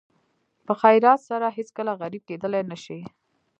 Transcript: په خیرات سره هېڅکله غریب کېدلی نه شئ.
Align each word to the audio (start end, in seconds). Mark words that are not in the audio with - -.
په 0.65 0.73
خیرات 0.81 1.19
سره 1.29 1.47
هېڅکله 1.57 1.91
غریب 2.01 2.23
کېدلی 2.29 2.61
نه 2.71 2.77
شئ. 2.83 3.01